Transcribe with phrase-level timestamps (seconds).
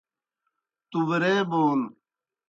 [0.89, 1.79] تُبرے بون